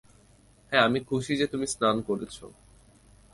[0.71, 2.45] হ্যাঁ, আমি খুশি যে তুমি স্নান করছো।